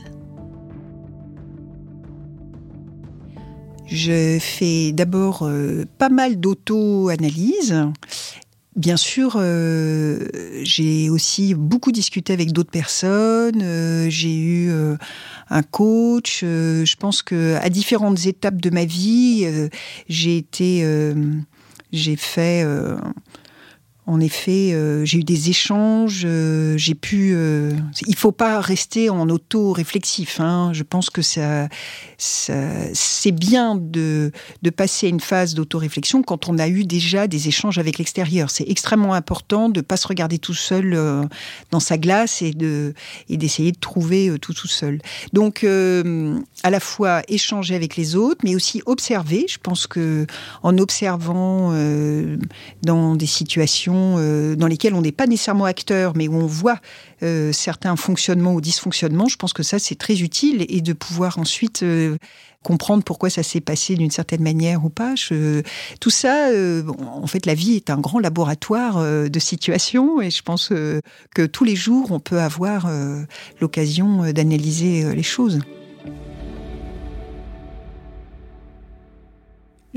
Je 3.87 4.38
fais 4.38 4.93
d'abord 4.93 5.43
euh, 5.43 5.87
pas 5.99 6.09
mal 6.09 6.38
d'auto-analyse 6.38 7.75
Bien 8.79 8.97
sûr, 8.97 9.33
euh, 9.35 10.29
j'ai 10.62 11.11
aussi 11.11 11.55
beaucoup 11.55 11.91
discuté 11.91 12.33
avec 12.33 12.53
d'autres 12.53 12.71
personnes. 12.71 13.61
Euh, 13.61 14.09
j'ai 14.09 14.37
eu 14.37 14.73
un 15.50 15.62
coach. 15.62 16.40
je 16.43 16.97
pense 16.97 17.23
que 17.23 17.57
à 17.57 17.69
différentes 17.69 18.26
étapes 18.26 18.61
de 18.61 18.71
ma 18.71 18.85
vie, 18.85 19.47
j'ai 20.09 20.37
été, 20.37 20.85
j'ai 21.93 22.17
fait 22.17 22.64
En 24.09 24.21
effet, 24.21 24.73
euh, 24.73 25.05
j'ai 25.05 25.19
eu 25.19 25.23
des 25.23 25.50
échanges, 25.50 26.23
euh, 26.25 26.78
j'ai 26.78 26.95
pu. 26.95 27.33
Euh, 27.35 27.75
il 28.07 28.17
faut 28.17 28.33
pas 28.33 28.59
rester 28.62 29.11
en 29.11 29.28
auto-réflexif. 29.28 30.40
Hein. 30.40 30.71
Je 30.73 30.83
pense 30.83 31.11
que 31.11 31.21
ça, 31.21 31.69
c'est 32.18 33.32
bien 33.32 33.76
de, 33.76 34.32
de 34.62 34.70
passer 34.70 35.06
à 35.06 35.10
une 35.10 35.20
phase 35.20 35.54
d'auto-réflexion 35.54 36.22
quand 36.22 36.48
on 36.48 36.58
a 36.58 36.68
eu 36.68 36.84
déjà 36.84 37.26
des 37.26 37.48
échanges 37.48 37.78
avec 37.78 37.98
l'extérieur. 37.98 38.50
C'est 38.50 38.68
extrêmement 38.68 39.14
important 39.14 39.68
de 39.68 39.80
pas 39.80 39.96
se 39.96 40.08
regarder 40.08 40.38
tout 40.38 40.54
seul 40.54 40.94
euh, 40.94 41.22
dans 41.70 41.80
sa 41.80 41.96
glace 41.96 42.42
et 42.42 42.52
de 42.52 42.94
et 43.28 43.37
d'essayer 43.37 43.72
de 43.72 43.78
trouver 43.78 44.37
tout 44.40 44.52
tout 44.52 44.68
seul. 44.68 45.00
Donc, 45.32 45.64
à 45.64 46.70
la 46.70 46.80
fois 46.80 47.22
échanger 47.28 47.75
avec 47.75 47.96
les 47.96 48.16
autres, 48.16 48.40
mais 48.44 48.54
aussi 48.54 48.82
observer. 48.87 49.46
Je 49.48 49.58
pense 49.58 49.87
que 49.87 50.26
en 50.62 50.76
observant 50.78 51.72
dans 52.82 53.16
des 53.16 53.26
situations 53.26 54.16
euh, 54.18 54.56
dans 54.56 54.66
lesquels 54.66 54.94
on 54.94 55.02
n'est 55.02 55.12
pas 55.12 55.26
nécessairement 55.26 55.64
acteur, 55.64 56.12
mais 56.16 56.28
où 56.28 56.34
on 56.34 56.46
voit 56.46 56.78
euh, 57.22 57.52
certains 57.52 57.96
fonctionnements 57.96 58.54
ou 58.54 58.60
dysfonctionnements, 58.60 59.28
je 59.28 59.37
pense 59.37 59.52
que 59.52 59.62
ça, 59.62 59.78
c'est 59.78 59.94
très 59.94 60.20
utile 60.20 60.64
et 60.68 60.80
de 60.80 60.92
pouvoir 60.92 61.38
ensuite 61.38 61.82
euh, 61.82 62.16
comprendre 62.62 63.04
pourquoi 63.04 63.30
ça 63.30 63.42
s'est 63.42 63.60
passé 63.60 63.94
d'une 63.94 64.10
certaine 64.10 64.42
manière 64.42 64.84
ou 64.84 64.90
pas. 64.90 65.14
tout 66.00 66.10
ça, 66.10 66.48
en 66.98 67.26
fait, 67.26 67.46
la 67.46 67.54
vie 67.54 67.76
est 67.76 67.88
un 67.88 67.98
grand 67.98 68.18
laboratoire 68.18 69.00
de 69.00 69.38
situations 69.38 70.20
et 70.20 70.30
je 70.30 70.42
pense 70.42 70.68
que 70.68 71.46
tous 71.46 71.64
les 71.64 71.76
jours, 71.76 72.10
on 72.10 72.18
peut 72.18 72.40
avoir 72.40 72.90
l'occasion 73.60 74.32
d'analyser 74.32 75.14
les 75.14 75.22
choses. 75.22 75.60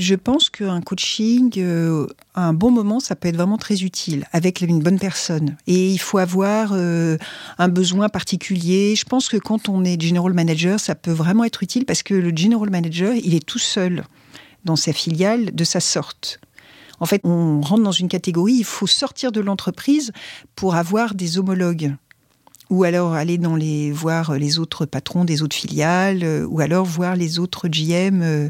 Je 0.02 0.16
pense 0.16 0.50
qu'un 0.50 0.82
coaching, 0.82 1.54
euh, 1.58 2.08
à 2.34 2.48
un 2.48 2.54
bon 2.54 2.72
moment, 2.72 3.00
ça 3.00 3.16
peut 3.16 3.28
être 3.28 3.36
vraiment 3.36 3.60
très 3.60 3.84
utile 3.84 4.26
avec 4.32 4.62
une 4.62 4.80
bonne 4.80 4.98
personne. 4.98 5.58
Et 5.68 5.92
il 5.92 6.00
faut 6.00 6.18
avoir 6.18 6.72
euh, 6.74 7.20
un 7.60 7.68
besoin 7.68 8.10
particulier. 8.10 8.96
Je 8.96 9.06
pense 9.06 9.30
que 9.30 9.38
quand 9.38 9.70
on 9.70 9.84
est 9.84 10.02
general 10.02 10.34
manager, 10.34 10.80
ça 10.80 10.96
peut 10.96 11.12
vraiment 11.12 11.44
être 11.44 11.62
utile 11.62 11.86
parce 11.86 12.02
que 12.02 12.16
le 12.16 12.36
general 12.36 12.72
manager, 12.72 13.14
il 13.14 13.36
est 13.36 13.46
tout 13.46 13.60
seul 13.60 14.04
dans 14.66 14.76
sa 14.76 14.92
filiale 14.92 15.54
de 15.54 15.64
sa 15.64 15.80
sorte. 15.80 16.40
En 17.00 17.06
fait, 17.06 17.22
on 17.24 17.62
rentre 17.62 17.84
dans 17.84 17.92
une 17.92 18.10
catégorie, 18.10 18.56
il 18.56 18.66
faut 18.66 18.88
sortir 18.88 19.32
de 19.32 19.40
l'entreprise 19.40 20.14
pour 20.56 20.74
avoir 20.74 21.14
des 21.14 21.38
homologues 21.38 21.94
ou 22.72 22.86
alors 22.86 23.14
aller 23.14 23.38
dans 23.38 23.58
les 23.58 23.92
voir 23.92 24.34
les 24.34 24.58
autres 24.58 24.86
patrons 24.86 25.26
des 25.26 25.44
autres 25.44 25.56
filiales, 25.56 26.24
euh, 26.24 26.48
ou 26.48 26.62
alors 26.62 26.86
voir 26.86 27.16
les 27.18 27.38
autres 27.38 27.68
GM 27.68 28.50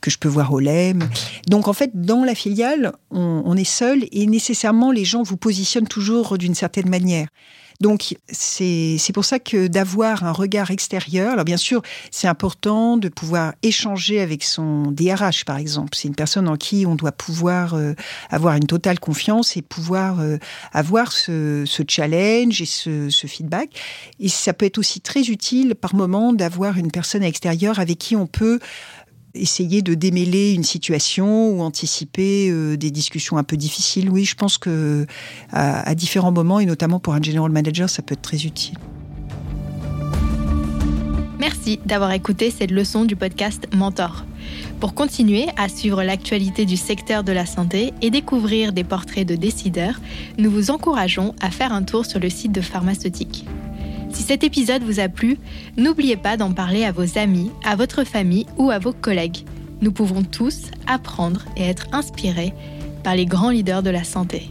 que 0.00 0.10
je 0.10 0.18
peux 0.18 0.28
voir 0.28 0.52
au 0.52 0.60
LEM. 0.60 1.08
Donc 1.48 1.68
en 1.68 1.72
fait, 1.72 1.90
dans 1.94 2.24
la 2.24 2.34
filiale, 2.34 2.92
on, 3.10 3.56
est 3.56 3.64
seul 3.64 4.04
et 4.12 4.26
nécessairement 4.26 4.92
les 4.92 5.04
gens 5.04 5.22
vous 5.22 5.36
positionnent 5.36 5.88
toujours 5.88 6.38
d'une 6.38 6.54
certaine 6.54 6.88
manière. 6.88 7.28
Donc 7.80 8.14
c'est 8.28 9.12
pour 9.14 9.24
ça 9.24 9.38
que 9.38 9.66
d'avoir 9.66 10.24
un 10.24 10.32
regard 10.32 10.70
extérieur, 10.70 11.32
alors 11.32 11.46
bien 11.46 11.56
sûr 11.56 11.80
c'est 12.10 12.28
important 12.28 12.98
de 12.98 13.08
pouvoir 13.08 13.54
échanger 13.62 14.20
avec 14.20 14.44
son 14.44 14.92
DRH 14.92 15.46
par 15.46 15.56
exemple, 15.56 15.96
c'est 15.96 16.08
une 16.08 16.14
personne 16.14 16.46
en 16.46 16.56
qui 16.56 16.84
on 16.86 16.94
doit 16.94 17.12
pouvoir 17.12 17.72
euh, 17.72 17.94
avoir 18.28 18.56
une 18.56 18.66
totale 18.66 19.00
confiance 19.00 19.56
et 19.56 19.62
pouvoir 19.62 20.20
euh, 20.20 20.36
avoir 20.72 21.10
ce, 21.10 21.64
challenge 21.88 22.60
et 22.60 22.66
ce, 22.66 23.08
ce, 23.08 23.26
feedback. 23.26 23.70
Et 24.20 24.28
ça 24.28 24.52
peut 24.52 24.66
être 24.66 24.76
aussi 24.76 25.00
très 25.00 25.22
utile 25.22 25.74
par 25.74 25.94
moment 25.94 26.34
d'avoir 26.34 26.76
une 26.76 26.90
personne 26.90 27.22
extérieure 27.22 27.78
avec 27.78 27.96
qui 27.96 28.14
on 28.14 28.26
peut 28.26 28.58
essayer 29.34 29.82
de 29.82 29.94
démêler 29.94 30.52
une 30.52 30.64
situation 30.64 31.50
ou 31.50 31.62
anticiper 31.62 32.50
euh, 32.50 32.76
des 32.76 32.90
discussions 32.90 33.38
un 33.38 33.44
peu 33.44 33.56
difficiles. 33.56 34.10
Oui, 34.10 34.24
je 34.24 34.34
pense 34.34 34.58
que 34.58 35.06
à, 35.52 35.94
différents 35.94 36.32
moments, 36.32 36.60
et 36.60 36.66
notamment 36.66 37.00
pour 37.00 37.14
un 37.14 37.22
general 37.22 37.50
manager, 37.50 37.88
ça 37.88 38.02
peut 38.02 38.14
être 38.14 38.22
très 38.22 38.44
utile. 38.44 38.76
Merci 41.38 41.80
d'avoir 41.86 42.12
écouté 42.12 42.50
cette 42.50 42.70
leçon 42.70 43.04
du 43.04 43.16
podcast 43.16 43.66
Mentor. 43.74 44.26
Pour 44.78 44.94
continuer 44.94 45.46
à 45.56 45.68
suivre 45.68 46.02
l'actualité 46.02 46.66
du 46.66 46.76
secteur 46.76 47.24
de 47.24 47.32
la 47.32 47.46
santé 47.46 47.92
et 48.02 48.10
découvrir 48.10 48.72
des 48.72 48.84
portraits 48.84 49.26
de 49.26 49.36
décideurs, 49.36 50.00
nous 50.38 50.50
vous 50.50 50.70
encourageons 50.70 51.34
à 51.40 51.50
faire 51.50 51.72
un 51.72 51.82
tour 51.82 52.04
sur 52.04 52.20
le 52.20 52.28
site 52.28 52.52
de 52.52 52.60
Pharmaceutique. 52.60 53.46
Si 54.12 54.22
cet 54.22 54.44
épisode 54.44 54.82
vous 54.82 55.00
a 55.00 55.08
plu, 55.08 55.38
n'oubliez 55.76 56.16
pas 56.16 56.36
d'en 56.36 56.52
parler 56.52 56.84
à 56.84 56.92
vos 56.92 57.18
amis, 57.18 57.50
à 57.64 57.76
votre 57.76 58.04
famille 58.04 58.46
ou 58.58 58.70
à 58.70 58.78
vos 58.78 58.92
collègues. 58.92 59.44
Nous 59.80 59.92
pouvons 59.92 60.22
tous 60.22 60.70
apprendre 60.86 61.44
et 61.56 61.62
être 61.62 61.86
inspirés 61.92 62.52
par 63.02 63.14
les 63.14 63.26
grands 63.26 63.50
leaders 63.50 63.82
de 63.82 63.90
la 63.90 64.04
santé. 64.04 64.50